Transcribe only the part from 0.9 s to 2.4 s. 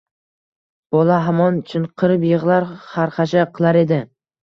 Bola hamon chinqirib